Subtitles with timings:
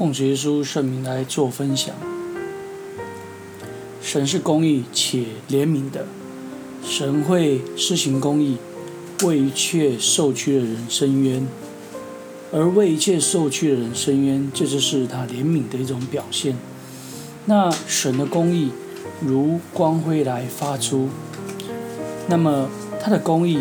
[0.00, 1.94] 奉主耶稣圣名来做分享。
[4.00, 6.06] 神是公义且怜悯的，
[6.82, 8.56] 神会施行公义，
[9.24, 11.46] 为一切受屈的人伸冤，
[12.50, 16.56] 而为一切受屈的人伸冤，这就是他怜悯的一种表现。
[17.44, 18.70] 那神的公义
[19.20, 21.10] 如光辉来发出，
[22.26, 22.70] 那么
[23.02, 23.60] 他的公义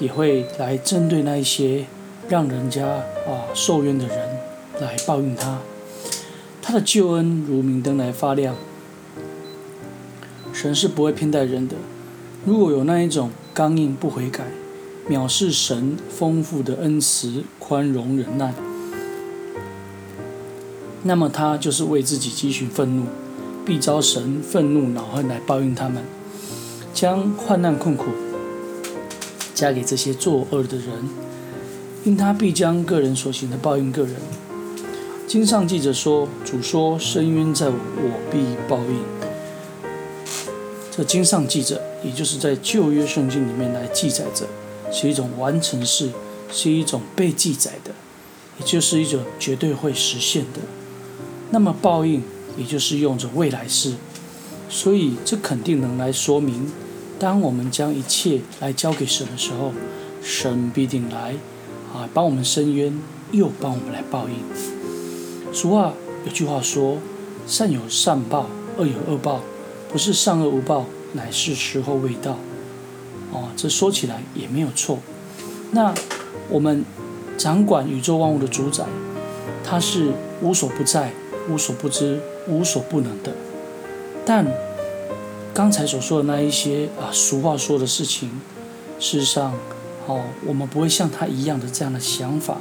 [0.00, 1.84] 也会来针对那一些
[2.30, 4.16] 让人家啊受冤的人
[4.80, 5.58] 来报应他。
[6.62, 8.54] 他的救恩如明灯来发亮。
[10.52, 11.76] 神是不会偏待人的。
[12.46, 14.44] 如果有那一种刚硬不悔改、
[15.08, 18.54] 藐视神丰富的恩慈、宽容忍耐，
[21.02, 23.04] 那么他就是为自己积蓄愤怒，
[23.64, 26.02] 必遭神愤怒恼恨来报应他们，
[26.94, 28.06] 将患难困苦
[29.54, 31.08] 加给这些作恶的人，
[32.04, 34.14] 因他必将个人所行的报应个人。
[35.26, 37.74] 经上记着说：“主说，伸冤在我，
[38.30, 38.98] 必报应。”
[40.94, 44.46] 这经上记着，也就是在旧约圣经里面来记载着，
[44.92, 46.10] 是一种完成式，
[46.52, 47.90] 是一种被记载的，
[48.60, 50.60] 也就是一种绝对会实现的。
[51.50, 52.22] 那么报应，
[52.56, 53.94] 也就是用着未来式，
[54.68, 56.70] 所以这肯定能来说明，
[57.18, 59.72] 当我们将一切来交给神的时候，
[60.22, 61.34] 神必定来
[61.92, 62.96] 啊帮我们伸冤，
[63.32, 64.83] 又帮我们来报应。
[65.54, 65.94] 俗话
[66.26, 66.98] 有句话说
[67.46, 69.40] ：“善有善报，恶有恶报，
[69.88, 72.32] 不是善恶无报，乃是时候未到。”
[73.32, 74.98] 哦，这说起来也没有错。
[75.70, 75.94] 那
[76.50, 76.84] 我们
[77.38, 78.84] 掌管宇宙万物的主宰，
[79.62, 81.12] 他是无所不在。
[81.46, 83.30] 无所不知、无所不能的，
[84.24, 84.46] 但
[85.52, 88.30] 刚才所说的那一些啊，俗话说的事情，
[88.98, 89.52] 事实上，
[90.06, 92.56] 哦，我们不会像他一样的这样的想法，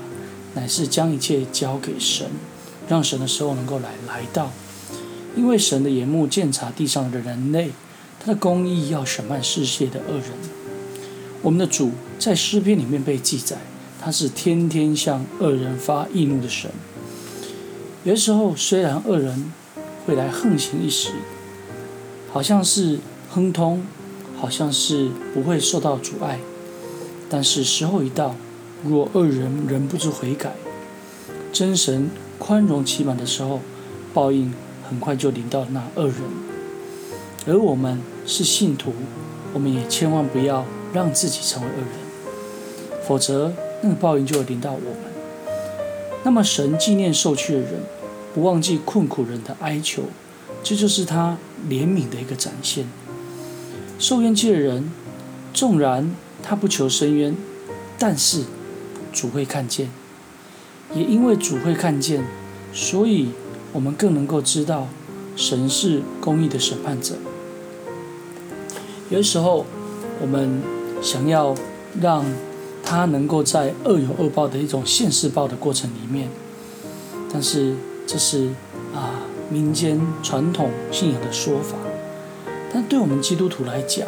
[0.56, 2.28] 乃是将一切交给神，
[2.94, 4.52] 让神的时候能够来来到，
[5.36, 7.72] 因为神的眼目鉴察地上的人类，
[8.20, 10.26] 他的公义要审判世界的恶人。
[11.42, 11.90] 我们的主
[12.20, 13.58] 在诗篇里面被记载，
[14.00, 16.70] 他是天天向恶人发义怒的神。
[18.04, 19.52] 有的时候，虽然恶人
[20.06, 21.10] 会来横行一时，
[22.32, 23.00] 好像是
[23.32, 23.84] 亨通，
[24.40, 26.40] 好像是不会受到阻碍，
[27.28, 28.36] 但是时候一到，
[28.86, 30.54] 若恶人仍不知悔改，
[31.52, 32.12] 真神
[32.46, 33.62] 宽容期满的时候，
[34.14, 34.54] 报应
[34.90, 36.16] 很快就临到那恶人。
[37.48, 38.94] 而我们是信徒，
[39.54, 45.14] 我们也千万不要让自己成为恶人，否则那个报应就会临到我们。
[46.26, 47.80] 那么，神纪念受屈的人，
[48.36, 50.04] 不忘记困苦人的哀求，
[50.62, 51.38] 这就是他
[51.70, 52.86] 怜悯的一个展现。
[53.98, 54.92] 受冤屈的人，
[55.54, 57.38] 纵然他不求伸冤，
[57.98, 58.44] 但是
[59.14, 59.90] 主会看见，
[60.96, 62.24] 也因为主会看见，
[62.72, 63.30] 所以
[63.72, 64.88] 我们更能够知道，
[65.36, 67.16] 神是公义的审判者。
[69.10, 69.66] 有的时候，
[70.22, 70.62] 我们
[71.02, 71.56] 想要
[72.02, 72.26] 让。
[72.86, 76.30] 他能够在恶有恶报的一种现世报的过程里面，
[77.32, 77.74] 但是
[78.06, 78.50] 这是
[78.94, 81.78] 啊民间传统信仰的说法。
[82.72, 84.06] 但对我们基督徒来讲，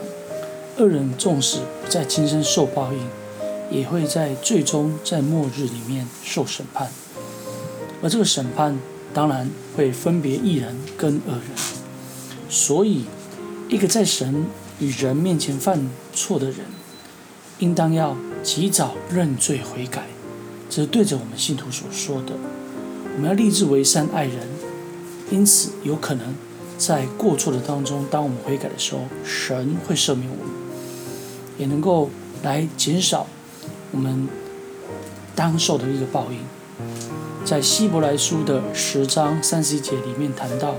[0.78, 3.00] 恶人纵使不在今生受报应，
[3.72, 6.90] 也会在最终在末日里面受审判。
[8.02, 8.78] 而这个审判
[9.14, 11.42] 当然会分别义人跟恶人。
[12.50, 13.06] 所以，
[13.70, 14.46] 一个在神
[14.80, 16.59] 与人面前犯错的人，
[17.59, 18.16] 应当要。
[18.46, 20.04] 及早认罪悔改，
[20.70, 22.34] 这是对着我们信徒所说的。
[23.16, 24.48] 我们要立志为善爱人，
[25.31, 26.36] 因此有可能
[26.78, 30.54] 在过错的当中，当我们悔改的时候，神会赦免我们，
[31.58, 32.12] 也能够
[32.44, 33.25] 来减少
[33.95, 34.28] 我们
[35.33, 36.39] 当受的一个报应。
[37.45, 40.75] 在希伯来书的十章三十一节里面谈到，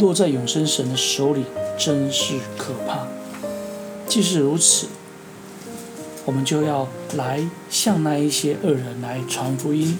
[0.00, 1.44] 落在永生神的手里，
[1.78, 3.06] 真是可怕。
[4.08, 4.88] 既是如此。
[6.24, 9.96] 我们就要来向那一些恶人来传福音，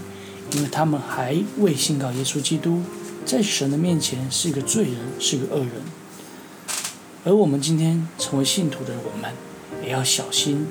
[0.52, 2.82] 因为他们还未信靠耶稣基督，
[3.24, 5.70] 在神的面前是一个罪人，是一个恶人。
[7.24, 9.32] 而我们今天成为信徒的我们，
[9.84, 10.66] 也要小心，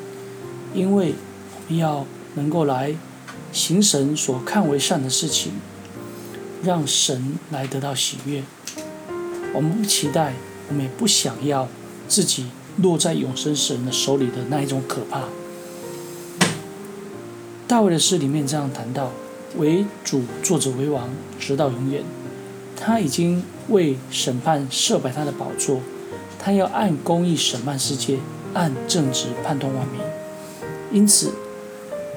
[0.73, 1.15] 因为
[1.77, 2.05] 要
[2.35, 2.95] 能够来
[3.51, 5.53] 行神所看为善的事情，
[6.63, 8.43] 让神来得到喜悦。
[9.53, 10.33] 我们不期待，
[10.67, 11.67] 我们也不想要
[12.07, 15.23] 自己落在永生神的手里的那一种可怕。
[17.67, 19.11] 大卫的诗里面这样谈到
[19.57, 22.03] ：“为主坐着为王，直到永远。
[22.75, 25.81] 他已经为审判设摆他的宝座，
[26.39, 28.17] 他要按公义审判世界，
[28.53, 29.99] 按正直判断万民。
[30.91, 31.33] 因此，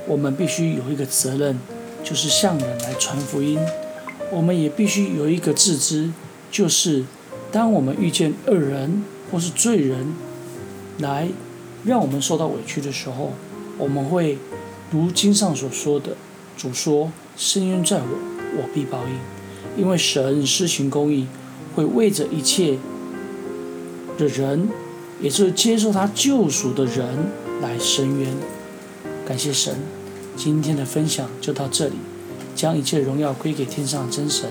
[0.06, 1.58] 我们必须有一个责任，
[2.02, 3.58] 就是向人来传福音。
[4.30, 6.10] 我们也必须有一个自知，
[6.50, 7.04] 就是
[7.50, 10.14] 当我们遇见恶人或是罪人
[10.98, 11.28] 来
[11.84, 13.32] 让我们受到委屈的时候，
[13.78, 14.38] 我们会
[14.90, 16.16] 如经上所说的，
[16.56, 18.18] 主说：“伸冤在我，
[18.56, 19.18] 我必报应。”
[19.76, 21.26] 因为神施行公义，
[21.74, 22.78] 会为着一切
[24.18, 24.68] 的人，
[25.20, 27.06] 也就是接受他救赎的人
[27.60, 28.28] 来伸冤。
[29.32, 29.74] 感谢神，
[30.36, 31.94] 今天的分享就到这里，
[32.54, 34.50] 将一切荣耀归给天上真神。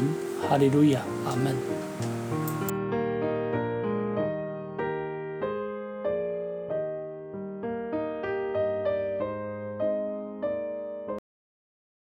[0.49, 1.55] 哈利路亚，阿门。